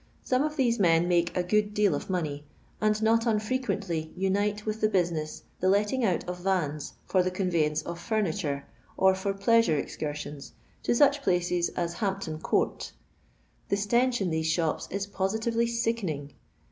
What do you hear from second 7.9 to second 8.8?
furniture,